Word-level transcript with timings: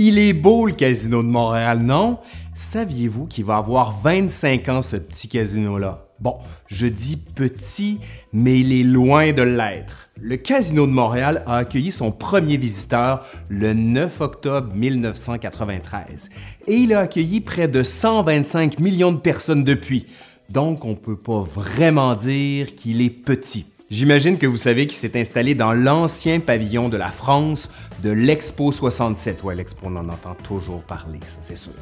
Il 0.00 0.20
est 0.20 0.32
beau 0.32 0.66
le 0.66 0.74
casino 0.74 1.24
de 1.24 1.28
Montréal, 1.28 1.80
non? 1.80 2.18
Saviez-vous 2.54 3.26
qu'il 3.26 3.44
va 3.44 3.56
avoir 3.56 4.00
25 4.00 4.68
ans 4.68 4.80
ce 4.80 4.96
petit 4.96 5.26
casino-là? 5.26 6.06
Bon, 6.20 6.36
je 6.68 6.86
dis 6.86 7.16
petit, 7.16 7.98
mais 8.32 8.60
il 8.60 8.72
est 8.72 8.84
loin 8.84 9.32
de 9.32 9.42
l'être. 9.42 10.10
Le 10.20 10.36
Casino 10.36 10.86
de 10.86 10.92
Montréal 10.92 11.42
a 11.46 11.56
accueilli 11.56 11.90
son 11.90 12.12
premier 12.12 12.58
visiteur 12.58 13.26
le 13.48 13.74
9 13.74 14.20
octobre 14.20 14.72
1993 14.72 16.30
et 16.68 16.74
il 16.76 16.94
a 16.94 17.00
accueilli 17.00 17.40
près 17.40 17.66
de 17.66 17.82
125 17.82 18.78
millions 18.78 19.10
de 19.10 19.18
personnes 19.18 19.64
depuis. 19.64 20.06
Donc, 20.48 20.84
on 20.84 20.90
ne 20.90 20.94
peut 20.94 21.18
pas 21.18 21.40
vraiment 21.40 22.14
dire 22.14 22.76
qu'il 22.76 23.02
est 23.02 23.10
petit. 23.10 23.66
J'imagine 23.90 24.36
que 24.36 24.46
vous 24.46 24.58
savez 24.58 24.86
qu'il 24.86 24.98
s'est 24.98 25.18
installé 25.18 25.54
dans 25.54 25.72
l'ancien 25.72 26.40
pavillon 26.40 26.90
de 26.90 26.98
la 26.98 27.08
France 27.08 27.70
de 28.02 28.10
l'Expo 28.10 28.70
67. 28.70 29.42
Ouais, 29.42 29.54
l'Expo, 29.54 29.86
on 29.86 29.96
en 29.96 30.10
entend 30.10 30.34
toujours 30.34 30.82
parler, 30.82 31.20
ça, 31.26 31.38
c'est 31.40 31.56
sûr. 31.56 31.72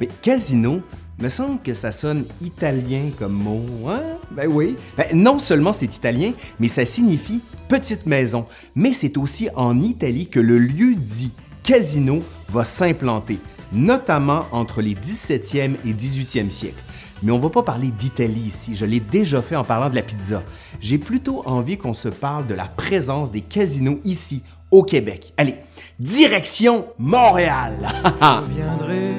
Mais 0.00 0.08
casino, 0.22 0.80
me 1.18 1.28
semble 1.28 1.60
que 1.60 1.74
ça 1.74 1.90
sonne 1.90 2.24
italien 2.40 3.10
comme 3.18 3.32
mot, 3.32 3.64
hein? 3.88 4.00
Ben 4.30 4.46
oui. 4.46 4.76
Ben, 4.96 5.06
non 5.12 5.40
seulement 5.40 5.72
c'est 5.72 5.92
italien, 5.92 6.32
mais 6.60 6.68
ça 6.68 6.84
signifie 6.84 7.40
petite 7.68 8.06
maison. 8.06 8.46
Mais 8.76 8.92
c'est 8.92 9.16
aussi 9.16 9.48
en 9.56 9.82
Italie 9.82 10.28
que 10.28 10.38
le 10.38 10.58
lieu 10.58 10.94
dit 10.94 11.32
casino 11.64 12.22
va 12.48 12.62
s'implanter, 12.62 13.40
notamment 13.72 14.46
entre 14.52 14.82
les 14.82 14.94
17e 14.94 15.74
et 15.84 15.92
18e 15.92 16.48
siècles. 16.48 16.85
Mais 17.22 17.32
on 17.32 17.38
va 17.38 17.48
pas 17.48 17.62
parler 17.62 17.90
d'Italie 17.90 18.42
ici, 18.46 18.74
je 18.74 18.84
l'ai 18.84 19.00
déjà 19.00 19.40
fait 19.40 19.56
en 19.56 19.64
parlant 19.64 19.88
de 19.88 19.94
la 19.94 20.02
pizza. 20.02 20.42
J'ai 20.80 20.98
plutôt 20.98 21.42
envie 21.46 21.78
qu'on 21.78 21.94
se 21.94 22.08
parle 22.08 22.46
de 22.46 22.54
la 22.54 22.66
présence 22.66 23.30
des 23.30 23.40
casinos 23.40 24.00
ici, 24.04 24.42
au 24.70 24.82
Québec. 24.82 25.32
Allez, 25.36 25.56
direction 25.98 26.86
Montréal! 26.98 27.88
Je 28.04 28.54
viendrai 28.54 29.14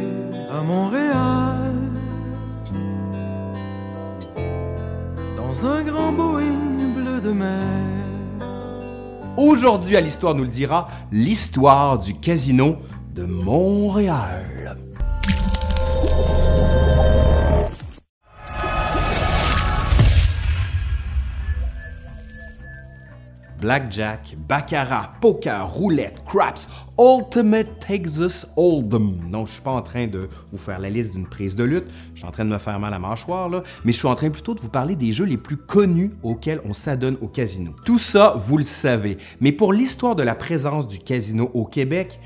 à 0.51 0.61
Montréal 0.61 1.73
dans 5.35 5.65
un 5.65 5.83
grand 5.83 6.11
Boeing 6.11 6.93
bleu 6.95 7.19
de 7.19 7.31
mer. 7.31 7.97
Aujourd'hui 9.37 9.95
à 9.97 10.01
l'Histoire 10.01 10.35
nous 10.35 10.43
le 10.43 10.49
dira, 10.49 10.87
l'histoire 11.11 11.99
du 11.99 12.13
casino 12.15 12.77
de 13.13 13.23
Montréal. 13.25 14.77
Blackjack, 23.59 24.35
baccarat, 24.47 25.13
poker, 25.19 25.67
roulette, 25.67 26.21
craps, 26.25 26.67
Ultimate 26.99 27.79
Texas 27.79 28.47
Hold'em. 28.55 29.17
Non, 29.31 29.45
je 29.45 29.53
suis 29.53 29.61
pas 29.61 29.71
en 29.71 29.81
train 29.81 30.07
de 30.07 30.29
vous 30.51 30.57
faire 30.57 30.79
la 30.79 30.89
liste 30.89 31.13
d'une 31.13 31.27
prise 31.27 31.55
de 31.55 31.63
lutte, 31.63 31.85
je 32.13 32.19
suis 32.19 32.27
en 32.27 32.31
train 32.31 32.45
de 32.45 32.49
me 32.49 32.57
faire 32.57 32.79
mal 32.79 32.93
à 32.93 32.97
la 32.97 32.99
mâchoire, 32.99 33.49
là, 33.49 33.63
mais 33.83 33.91
je 33.91 33.97
suis 33.97 34.07
en 34.07 34.15
train 34.15 34.29
plutôt 34.29 34.53
de 34.53 34.61
vous 34.61 34.69
parler 34.69 34.95
des 34.95 35.11
jeux 35.11 35.25
les 35.25 35.37
plus 35.37 35.57
connus 35.57 36.11
auxquels 36.23 36.61
on 36.65 36.73
s'adonne 36.73 37.17
au 37.21 37.27
casino. 37.27 37.73
Tout 37.85 37.99
ça, 37.99 38.35
vous 38.37 38.57
le 38.57 38.63
savez, 38.63 39.17
mais 39.41 39.51
pour 39.51 39.73
l'histoire 39.73 40.15
de 40.15 40.23
la 40.23 40.35
présence 40.35 40.87
du 40.87 40.99
casino 40.99 41.51
au 41.53 41.65
Québec, 41.65 42.19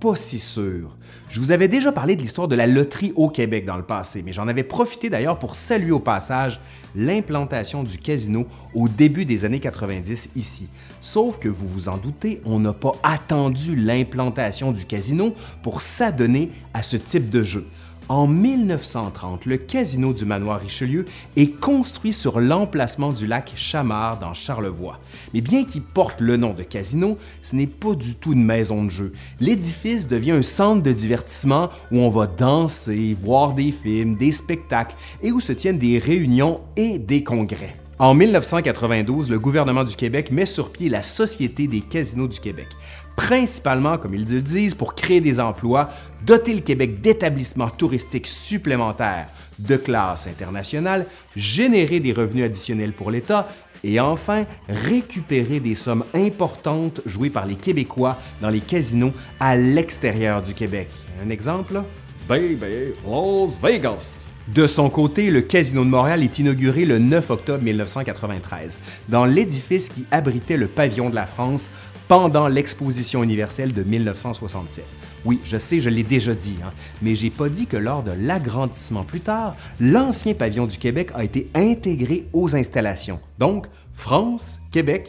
pas 0.00 0.16
si 0.16 0.38
sûr. 0.38 0.96
Je 1.28 1.40
vous 1.40 1.50
avais 1.50 1.68
déjà 1.68 1.92
parlé 1.92 2.16
de 2.16 2.20
l'histoire 2.20 2.48
de 2.48 2.54
la 2.54 2.66
loterie 2.66 3.12
au 3.16 3.28
Québec 3.28 3.64
dans 3.64 3.76
le 3.76 3.82
passé, 3.82 4.22
mais 4.24 4.32
j'en 4.32 4.48
avais 4.48 4.62
profité 4.62 5.10
d'ailleurs 5.10 5.38
pour 5.38 5.56
saluer 5.56 5.90
au 5.90 6.00
passage 6.00 6.60
l'implantation 6.94 7.82
du 7.82 7.98
casino 7.98 8.46
au 8.74 8.88
début 8.88 9.24
des 9.24 9.44
années 9.44 9.60
90 9.60 10.30
ici. 10.36 10.68
Sauf 11.00 11.38
que 11.38 11.48
vous 11.48 11.68
vous 11.68 11.88
en 11.88 11.96
doutez, 11.96 12.40
on 12.44 12.60
n'a 12.60 12.72
pas 12.72 12.92
attendu 13.02 13.76
l'implantation 13.76 14.72
du 14.72 14.84
casino 14.84 15.34
pour 15.62 15.80
s'adonner 15.80 16.50
à 16.74 16.82
ce 16.82 16.96
type 16.96 17.30
de 17.30 17.42
jeu. 17.42 17.66
En 18.08 18.26
1930, 18.26 19.44
le 19.44 19.58
casino 19.58 20.14
du 20.14 20.24
manoir 20.24 20.60
Richelieu 20.60 21.04
est 21.36 21.60
construit 21.60 22.14
sur 22.14 22.40
l'emplacement 22.40 23.12
du 23.12 23.26
lac 23.26 23.52
Chamard 23.54 24.18
dans 24.18 24.32
Charlevoix. 24.32 24.98
Mais 25.34 25.42
bien 25.42 25.64
qu'il 25.64 25.82
porte 25.82 26.22
le 26.22 26.38
nom 26.38 26.54
de 26.54 26.62
casino, 26.62 27.18
ce 27.42 27.54
n'est 27.54 27.66
pas 27.66 27.94
du 27.94 28.14
tout 28.14 28.32
une 28.32 28.44
maison 28.44 28.82
de 28.84 28.90
jeu. 28.90 29.12
L'édifice 29.40 30.08
devient 30.08 30.32
un 30.32 30.42
centre 30.42 30.82
de 30.82 30.92
divertissement 30.92 31.68
où 31.92 31.98
on 31.98 32.08
va 32.08 32.26
danser, 32.26 33.14
voir 33.20 33.52
des 33.52 33.72
films, 33.72 34.14
des 34.14 34.32
spectacles 34.32 34.96
et 35.22 35.30
où 35.30 35.40
se 35.40 35.52
tiennent 35.52 35.78
des 35.78 35.98
réunions 35.98 36.62
et 36.76 36.98
des 36.98 37.22
congrès. 37.22 37.76
En 38.00 38.14
1992, 38.14 39.28
le 39.28 39.40
gouvernement 39.40 39.82
du 39.82 39.96
Québec 39.96 40.30
met 40.30 40.46
sur 40.46 40.70
pied 40.70 40.88
la 40.88 41.02
Société 41.02 41.66
des 41.66 41.80
casinos 41.80 42.28
du 42.28 42.38
Québec, 42.38 42.68
principalement, 43.16 43.98
comme 43.98 44.14
ils 44.14 44.24
le 44.24 44.40
disent, 44.40 44.76
pour 44.76 44.94
créer 44.94 45.20
des 45.20 45.40
emplois, 45.40 45.90
doter 46.24 46.54
le 46.54 46.60
Québec 46.60 47.00
d'établissements 47.00 47.70
touristiques 47.70 48.28
supplémentaires 48.28 49.26
de 49.58 49.76
classe 49.76 50.28
internationale, 50.28 51.06
générer 51.34 51.98
des 51.98 52.12
revenus 52.12 52.44
additionnels 52.44 52.92
pour 52.92 53.10
l'État 53.10 53.48
et 53.82 53.98
enfin 53.98 54.46
récupérer 54.68 55.58
des 55.58 55.74
sommes 55.74 56.04
importantes 56.14 57.00
jouées 57.04 57.30
par 57.30 57.46
les 57.46 57.56
Québécois 57.56 58.16
dans 58.40 58.50
les 58.50 58.60
casinos 58.60 59.12
à 59.40 59.56
l'extérieur 59.56 60.40
du 60.40 60.54
Québec. 60.54 60.88
Un 61.26 61.30
exemple? 61.30 61.82
Baby 62.28 62.92
Las 63.06 63.58
Vegas. 63.58 64.30
De 64.48 64.66
son 64.66 64.90
côté, 64.90 65.30
le 65.30 65.40
Casino 65.40 65.82
de 65.82 65.88
Montréal 65.88 66.22
est 66.22 66.38
inauguré 66.38 66.84
le 66.84 66.98
9 66.98 67.30
octobre 67.30 67.64
1993 67.64 68.78
dans 69.08 69.24
l'édifice 69.24 69.88
qui 69.88 70.04
abritait 70.10 70.58
le 70.58 70.66
pavillon 70.66 71.08
de 71.08 71.14
la 71.14 71.24
France 71.24 71.70
pendant 72.06 72.48
l'exposition 72.48 73.22
universelle 73.22 73.72
de 73.72 73.82
1967. 73.82 74.84
Oui, 75.24 75.40
je 75.42 75.56
sais, 75.56 75.80
je 75.80 75.88
l'ai 75.88 76.02
déjà 76.02 76.34
dit, 76.34 76.56
hein, 76.62 76.72
mais 77.00 77.14
j'ai 77.14 77.30
pas 77.30 77.48
dit 77.48 77.66
que 77.66 77.78
lors 77.78 78.02
de 78.02 78.12
l'agrandissement 78.12 79.04
plus 79.04 79.20
tard, 79.20 79.56
l'ancien 79.80 80.34
pavillon 80.34 80.66
du 80.66 80.76
Québec 80.76 81.10
a 81.14 81.24
été 81.24 81.48
intégré 81.54 82.26
aux 82.34 82.54
installations. 82.54 83.20
Donc, 83.38 83.68
France, 83.94 84.58
Québec, 84.70 85.08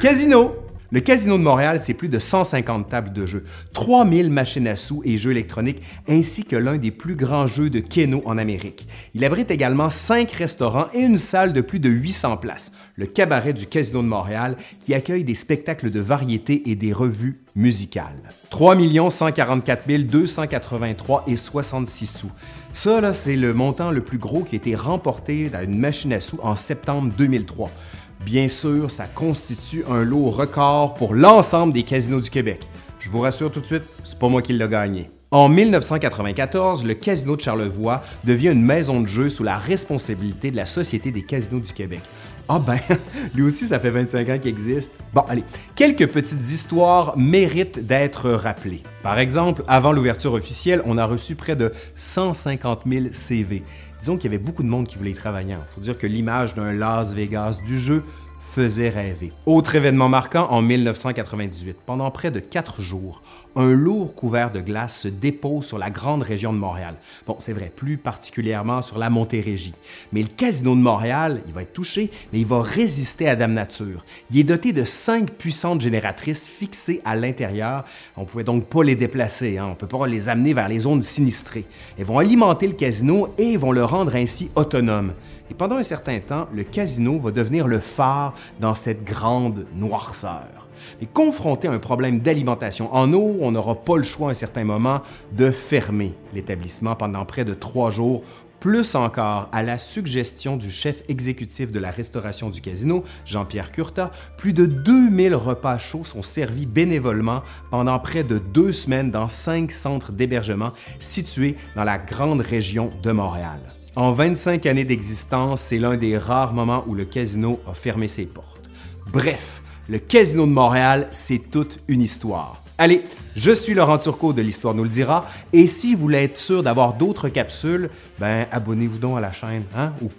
Casino! 0.00 0.63
Le 0.90 1.00
Casino 1.00 1.38
de 1.38 1.42
Montréal, 1.42 1.80
c'est 1.80 1.94
plus 1.94 2.08
de 2.08 2.18
150 2.18 2.88
tables 2.88 3.12
de 3.12 3.26
jeu, 3.26 3.44
3000 3.72 4.30
machines 4.30 4.68
à 4.68 4.76
sous 4.76 5.02
et 5.04 5.16
jeux 5.16 5.30
électroniques, 5.30 5.82
ainsi 6.08 6.44
que 6.44 6.56
l'un 6.56 6.76
des 6.76 6.90
plus 6.90 7.16
grands 7.16 7.46
jeux 7.46 7.70
de 7.70 7.80
Keno 7.80 8.22
en 8.26 8.36
Amérique. 8.36 8.86
Il 9.14 9.24
abrite 9.24 9.50
également 9.50 9.90
5 9.90 10.30
restaurants 10.30 10.86
et 10.92 11.00
une 11.00 11.18
salle 11.18 11.52
de 11.52 11.62
plus 11.62 11.80
de 11.80 11.88
800 11.88 12.36
places, 12.36 12.70
le 12.96 13.06
cabaret 13.06 13.54
du 13.54 13.66
Casino 13.66 14.02
de 14.02 14.08
Montréal, 14.08 14.56
qui 14.80 14.94
accueille 14.94 15.24
des 15.24 15.34
spectacles 15.34 15.90
de 15.90 16.00
variété 16.00 16.70
et 16.70 16.74
des 16.74 16.92
revues 16.92 17.40
musicales. 17.56 18.22
3 18.50 18.76
144 19.10 19.88
283 20.06 21.24
et 21.26 21.36
66 21.36 22.06
sous. 22.06 22.30
Ça, 22.72 23.14
c'est 23.14 23.36
le 23.36 23.54
montant 23.54 23.90
le 23.90 24.00
plus 24.00 24.18
gros 24.18 24.42
qui 24.42 24.56
a 24.56 24.58
été 24.58 24.74
remporté 24.74 25.48
dans 25.48 25.62
une 25.62 25.78
machine 25.78 26.12
à 26.12 26.20
sous 26.20 26.38
en 26.42 26.56
septembre 26.56 27.12
2003. 27.16 27.70
Bien 28.20 28.48
sûr, 28.48 28.90
ça 28.90 29.06
constitue 29.06 29.84
un 29.88 30.02
lot 30.02 30.30
record 30.30 30.94
pour 30.94 31.14
l'ensemble 31.14 31.72
des 31.72 31.82
casinos 31.82 32.20
du 32.20 32.30
Québec. 32.30 32.60
Je 33.00 33.10
vous 33.10 33.20
rassure 33.20 33.50
tout 33.50 33.60
de 33.60 33.66
suite, 33.66 33.82
c'est 34.02 34.18
pas 34.18 34.28
moi 34.28 34.40
qui 34.40 34.52
l'ai 34.52 34.68
gagné. 34.68 35.10
En 35.30 35.48
1994, 35.48 36.84
le 36.84 36.94
Casino 36.94 37.34
de 37.34 37.40
Charlevoix 37.40 38.02
devient 38.22 38.50
une 38.50 38.62
maison 38.62 39.00
de 39.00 39.06
jeu 39.08 39.28
sous 39.28 39.42
la 39.42 39.56
responsabilité 39.56 40.50
de 40.52 40.56
la 40.56 40.64
Société 40.64 41.10
des 41.10 41.22
casinos 41.22 41.60
du 41.60 41.72
Québec. 41.72 42.00
Ah 42.48 42.60
ben, 42.60 42.78
lui 43.34 43.42
aussi, 43.42 43.66
ça 43.66 43.80
fait 43.80 43.90
25 43.90 44.28
ans 44.28 44.38
qu'il 44.38 44.50
existe. 44.50 44.92
Bon, 45.12 45.22
allez, 45.28 45.44
quelques 45.74 46.06
petites 46.06 46.52
histoires 46.52 47.16
méritent 47.16 47.84
d'être 47.84 48.30
rappelées. 48.30 48.82
Par 49.02 49.18
exemple, 49.18 49.64
avant 49.66 49.92
l'ouverture 49.92 50.34
officielle, 50.34 50.82
on 50.84 50.98
a 50.98 51.04
reçu 51.04 51.34
près 51.34 51.56
de 51.56 51.72
150 51.94 52.82
000 52.86 53.06
CV. 53.12 53.64
Disons 54.04 54.18
qu'il 54.18 54.30
y 54.30 54.34
avait 54.34 54.44
beaucoup 54.44 54.62
de 54.62 54.68
monde 54.68 54.86
qui 54.86 54.98
voulait 54.98 55.12
y 55.12 55.14
travailler. 55.14 55.54
Il 55.54 55.74
faut 55.74 55.80
dire 55.80 55.96
que 55.96 56.06
l'image 56.06 56.52
d'un 56.52 56.74
Las 56.74 57.14
Vegas 57.14 57.58
du 57.64 57.80
jeu 57.80 58.02
faisait 58.38 58.90
rêver. 58.90 59.32
Autre 59.46 59.76
événement 59.76 60.10
marquant 60.10 60.46
en 60.50 60.60
1998. 60.60 61.78
Pendant 61.86 62.10
près 62.10 62.30
de 62.30 62.38
quatre 62.38 62.82
jours, 62.82 63.22
un 63.56 63.72
lourd 63.72 64.14
couvert 64.14 64.50
de 64.50 64.60
glace 64.60 65.00
se 65.00 65.08
dépose 65.08 65.66
sur 65.66 65.78
la 65.78 65.90
grande 65.90 66.22
région 66.22 66.52
de 66.52 66.58
Montréal. 66.58 66.96
Bon, 67.26 67.36
c'est 67.38 67.52
vrai, 67.52 67.72
plus 67.74 67.96
particulièrement 67.96 68.82
sur 68.82 68.98
la 68.98 69.10
Montérégie. 69.10 69.74
Mais 70.12 70.22
le 70.22 70.28
casino 70.28 70.74
de 70.74 70.80
Montréal, 70.80 71.42
il 71.46 71.52
va 71.52 71.62
être 71.62 71.72
touché, 71.72 72.10
mais 72.32 72.40
il 72.40 72.46
va 72.46 72.62
résister 72.62 73.28
à 73.28 73.36
Dame 73.36 73.54
Nature. 73.54 74.04
Il 74.30 74.38
est 74.38 74.44
doté 74.44 74.72
de 74.72 74.84
cinq 74.84 75.30
puissantes 75.30 75.80
génératrices 75.80 76.48
fixées 76.48 77.00
à 77.04 77.16
l'intérieur. 77.16 77.84
On 78.16 78.22
ne 78.22 78.26
pouvait 78.26 78.44
donc 78.44 78.64
pas 78.64 78.82
les 78.82 78.96
déplacer, 78.96 79.58
hein. 79.58 79.66
on 79.66 79.70
ne 79.70 79.74
peut 79.74 79.86
pas 79.86 80.06
les 80.06 80.28
amener 80.28 80.52
vers 80.52 80.68
les 80.68 80.80
zones 80.80 81.02
sinistrées. 81.02 81.66
Elles 81.98 82.04
vont 82.04 82.18
alimenter 82.18 82.66
le 82.66 82.74
casino 82.74 83.34
et 83.38 83.56
vont 83.56 83.72
le 83.72 83.84
rendre 83.84 84.16
ainsi 84.16 84.50
autonome. 84.54 85.12
Et 85.50 85.54
pendant 85.54 85.76
un 85.76 85.82
certain 85.82 86.18
temps, 86.20 86.48
le 86.52 86.64
casino 86.64 87.18
va 87.18 87.30
devenir 87.30 87.66
le 87.66 87.78
phare 87.78 88.34
dans 88.60 88.74
cette 88.74 89.04
grande 89.04 89.66
noirceur. 89.74 90.63
Mais 91.00 91.06
confronté 91.06 91.68
à 91.68 91.72
un 91.72 91.78
problème 91.78 92.20
d'alimentation 92.20 92.94
en 92.94 93.12
eau, 93.12 93.36
on 93.40 93.52
n'aura 93.52 93.74
pas 93.74 93.96
le 93.96 94.02
choix 94.02 94.28
à 94.28 94.30
un 94.30 94.34
certain 94.34 94.64
moment 94.64 95.02
de 95.32 95.50
fermer 95.50 96.14
l'établissement 96.34 96.94
pendant 96.96 97.24
près 97.24 97.44
de 97.44 97.54
trois 97.54 97.90
jours 97.90 98.22
Plus 98.60 98.94
encore, 98.94 99.50
à 99.52 99.62
la 99.62 99.76
suggestion 99.76 100.56
du 100.56 100.70
chef 100.70 101.02
exécutif 101.08 101.70
de 101.70 101.78
la 101.78 101.90
restauration 101.90 102.48
du 102.48 102.62
casino, 102.62 103.04
Jean-Pierre 103.26 103.70
Curta, 103.70 104.10
plus 104.38 104.54
de 104.54 104.64
2000 104.64 105.34
repas 105.34 105.76
chauds 105.76 106.04
sont 106.04 106.22
servis 106.22 106.64
bénévolement 106.64 107.42
pendant 107.70 107.98
près 107.98 108.24
de 108.24 108.38
deux 108.38 108.72
semaines 108.72 109.10
dans 109.10 109.28
cinq 109.28 109.70
centres 109.70 110.12
d'hébergement 110.12 110.72
situés 110.98 111.56
dans 111.76 111.84
la 111.84 111.98
grande 111.98 112.40
région 112.40 112.88
de 113.02 113.12
Montréal. 113.12 113.60
En 113.96 114.12
25 114.12 114.66
années 114.66 114.84
d'existence, 114.84 115.60
c'est 115.60 115.78
l'un 115.78 115.96
des 115.96 116.16
rares 116.16 116.52
moments 116.52 116.84
où 116.88 116.94
le 116.94 117.04
casino 117.04 117.60
a 117.70 117.74
fermé 117.74 118.08
ses 118.08 118.24
portes. 118.24 118.68
Bref, 119.12 119.62
le 119.88 119.98
Casino 119.98 120.46
de 120.46 120.52
Montréal, 120.52 121.08
c'est 121.10 121.50
toute 121.50 121.78
une 121.88 122.00
histoire. 122.00 122.62
Allez, 122.78 123.02
je 123.36 123.52
suis 123.52 123.74
Laurent 123.74 123.98
Turcot 123.98 124.32
de 124.32 124.42
l'Histoire 124.42 124.74
nous 124.74 124.82
le 124.82 124.88
dira, 124.88 125.26
et 125.52 125.66
si 125.66 125.94
vous 125.94 126.02
voulez 126.02 126.24
être 126.24 126.36
sûr 126.36 126.62
d'avoir 126.62 126.94
d'autres 126.94 127.28
capsules, 127.28 127.90
ben 128.18 128.46
abonnez-vous 128.50 128.98
donc 128.98 129.18
à 129.18 129.20
la 129.20 129.32
chaîne, 129.32 129.64
hein, 129.76 129.92
ou 130.02 130.10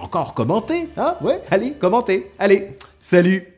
encore 0.00 0.34
commentez, 0.34 0.88
hein, 0.96 1.16
ouais, 1.20 1.40
allez, 1.50 1.72
commentez, 1.72 2.30
allez, 2.38 2.76
salut! 3.00 3.51